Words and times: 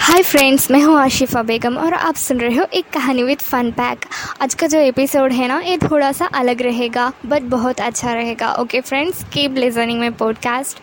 Hi 0.00 0.22
friends 0.22 0.70
मैं 0.70 0.80
हूँ 0.82 0.96
आशिफा 0.98 1.42
बेगम 1.42 1.76
और 1.78 1.94
आप 1.94 2.14
सुन 2.14 2.38
रहे 2.40 2.56
हो 2.56 2.64
एक 2.74 2.88
कहानी 2.92 3.22
विद 3.22 3.38
फन 3.38 3.70
पैक 3.70 4.04
आज 4.42 4.54
का 4.54 4.66
जो 4.66 4.78
एपिसोड 4.78 5.32
है 5.32 5.48
ना, 5.48 5.58
ये 5.60 5.76
थोड़ा 5.78 6.10
सा 6.12 6.26
अलग 6.34 6.62
रहेगा 6.62 7.12
बट 7.26 7.42
बहुत 7.50 7.80
अच्छा 7.80 8.12
रहेगा। 8.14 8.52
ओके 8.52 8.80
फ्रेंड्स 8.80 9.22
कीप 9.32 9.54
लिसनिंग 9.54 10.00
में 10.00 10.12
पॉडकास्ट 10.12 10.80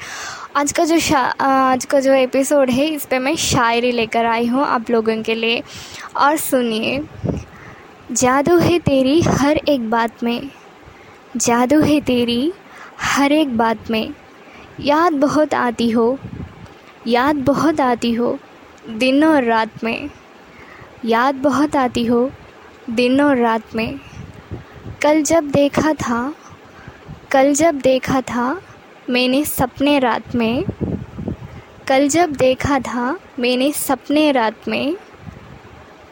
आज 0.57 0.71
का 0.71 0.85
जो 0.85 0.97
आज 1.41 1.85
का 1.85 1.99
जो 1.99 2.13
एपिसोड 2.13 2.69
है, 2.69 2.87
इस 2.87 3.05
पर 3.05 3.19
मैं 3.19 3.35
शायरी 3.35 3.91
लेकर 3.91 4.25
आई 4.25 4.45
हूँ 4.45 4.65
आप 4.65 4.91
लोगों 4.91 5.21
के 5.23 5.35
लिए। 5.35 5.61
और 6.17 6.37
सुनिए, 6.37 7.01
जादू 8.11 8.57
है 8.57 8.79
तेरी 8.79 9.19
हर 9.21 9.57
एक 9.57 9.89
बात 9.89 10.23
में, 10.23 10.49
जादू 11.37 11.79
है 11.81 11.99
तेरी 12.01 12.51
हर 13.01 13.31
एक 13.31 13.57
बात 13.57 13.91
में। 13.91 14.09
याद 14.81 15.13
बहुत 15.13 15.53
आती 15.53 15.89
हो, 15.91 16.17
याद 17.07 17.35
बहुत 17.45 17.81
आती 17.81 18.13
हो 18.13 18.37
दिन 18.89 19.23
और 19.23 19.43
रात 19.43 19.83
में। 19.83 20.09
याद 21.05 21.35
बहुत 21.35 21.75
आती 21.75 22.05
हो, 22.05 22.31
दिन 22.89 23.21
और 23.21 23.37
रात 23.37 23.75
में। 23.75 23.99
कल 25.01 25.21
जब 25.21 25.43
देखा 25.43 25.93
था, 25.93 26.35
कल 27.31 27.53
जब 27.53 27.75
देखा 27.75 28.21
था 28.21 28.61
मैंने 29.09 29.45
सपने 29.45 29.99
रात 29.99 30.35
में। 30.35 30.65
कल 31.87 32.07
जब 32.07 32.31
देखा 32.31 32.79
था 32.79 33.19
मैंने 33.39 33.71
सपने 33.71 34.31
रात 34.31 34.67
में। 34.67 34.97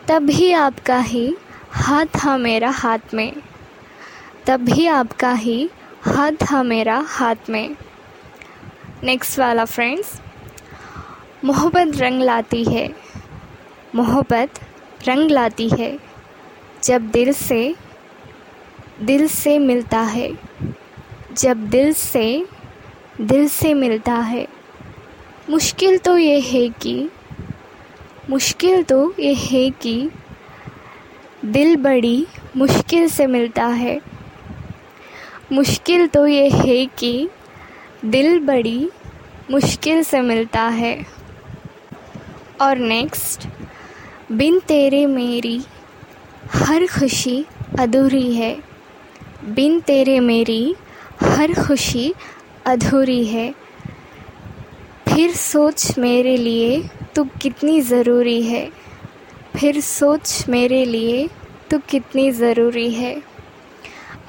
तब 0.08 0.26
भी 0.26 0.52
आपका 0.52 1.00
ही 1.00 1.38
हाथ 1.72 2.06
था 2.06 2.38
मेरा 2.38 2.70
हाथ 2.70 3.14
में। 3.14 3.34
तब 4.46 4.60
भी 4.60 4.88
आपका 4.88 5.34
ही 5.34 5.70
हाथ 6.02 6.32
था 6.32 6.64
मेरा 6.64 7.06
हाथ 7.08 7.36
में। 7.50 7.76
नेक्स्ट 9.04 9.40
वाला 9.40 9.66
फ्रेंड्स 9.66 10.23
मोहब्बत 11.46 11.98
रंग 11.98 12.22
लाती 12.22 12.64
है। 12.64 12.90
मोहब्बत 13.96 14.50
रंग 15.08 15.32
लाती 15.32 15.70
है। 15.70 16.00
जब 16.84 17.02
दिल 17.02 17.34
से 17.34 17.76
दिल 19.02 19.28
से 19.28 19.60
मिलता 19.60 20.00
है। 20.00 20.30
जब 21.38 21.70
दिल 21.70 21.94
से 21.94 22.46
दिल 23.22 23.48
से 23.48 23.74
मिलता 23.74 24.14
है। 24.14 24.48
मुश्किल 25.50 25.98
तो 25.98 26.18
ये 26.18 26.40
है 26.40 26.70
कि, 26.70 27.10
मुश्किल 28.30 28.84
तो 28.84 29.14
ये 29.20 29.34
है 29.34 29.70
कि 29.70 30.10
दिल 31.46 31.76
बड़ी 31.76 32.28
मुश्किल 32.56 33.08
से 33.08 33.28
मिलता 33.28 33.66
है। 33.66 34.02
मुश्किल 35.52 36.08
तो 36.08 36.28
ये 36.28 36.50
है 36.50 36.86
कि 36.86 37.30
दिल 38.06 38.40
बड़ी 38.40 38.90
मुश्किल 39.52 40.04
से 40.04 40.22
मिलता 40.22 40.62
है। 40.62 41.23
और 42.62 42.78
नेक्स्ट 42.78 43.48
बिन 44.32 44.60
तेरे 44.60 45.06
मेरी 45.06 45.62
हर 46.52 46.88
खुशी 46.88 47.46
अधूरी 47.80 48.36
है। 48.36 48.58
बिन 49.46 49.80
तेरे 49.80 50.20
मेरी 50.20 50.76
हर 51.22 51.54
खुशी 51.54 52.14
अधूरी 52.66 53.26
है। 53.26 53.56
फिर 55.08 55.32
सोच 55.32 55.98
मेरे 55.98 56.38
लिए 56.38 56.90
तू 57.16 57.24
कितनी 57.24 57.82
ज़रूरी 57.82 58.44
है। 58.44 58.70
फिर 59.60 59.82
सोच 59.82 60.46
मेरे 60.50 60.86
लिए 60.86 61.28
तू 61.72 61.80
कितनी 61.90 62.32
ज़रूरी 62.32 62.92
है। 62.92 63.33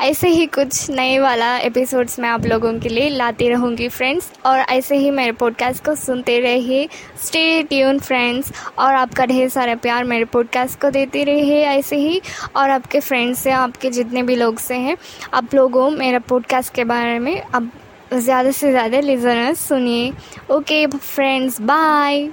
ऐसे 0.01 0.29
ही 0.29 0.47
कुछ 0.47 0.91
नए 0.91 1.19
वाला 1.19 1.57
एपिसोड्स 1.59 2.19
मैं 2.21 2.29
आप 2.29 2.47
लोगों 2.47 2.73
के 2.81 2.89
लिए 2.89 3.09
लाती 3.09 3.49
रहूँगी 3.49 3.89
फ्रेंड्स 3.89 4.31
और 4.47 4.59
ऐसे 4.59 4.97
ही 4.97 5.11
मेरे 5.11 5.33
पॉडकास्ट 5.33 5.85
को 5.85 5.95
सुनते 5.95 6.39
रहिए. 6.41 6.89
स्टे 7.25 7.63
ट्यून 7.63 7.99
फ्रेंड्स 7.99 8.53
और 8.79 8.95
आपका 8.95 9.27
ढेर 9.27 9.49
सारा 9.49 9.75
प्यार 9.75 10.05
मेरे 10.05 10.25
पॉडकास्ट 10.25 10.81
को 10.81 10.91
देते 10.91 11.25
रहिए 11.25 11.65
ऐसे 11.67 11.97
ही. 11.97 12.21
और 12.57 12.71
आपके 12.71 13.01
फ्रेंड्स 13.01 13.39
से, 13.39 13.51
आपके 13.51 13.91
जितने 13.91 14.23
भी 14.23 14.37
लोग 14.37 14.59
से 14.59 14.75
हैं, 14.75 14.97
आप 15.35 15.55
लोगों 15.55 15.91
मेरा 15.91 16.19
पॉडकास्ट 16.19 16.75
के 16.75 16.85
बारे 16.85 17.19
में 17.19 17.41
अब 17.41 17.71
ज़्यादा 18.15 18.51
से 18.51 18.71
ज़्यादा 18.71 19.01
लिजनर्स 19.01 19.67
सुनिए. 19.69 20.13
Okay 20.51 20.87
friends 20.87 21.61
bye 21.61 22.29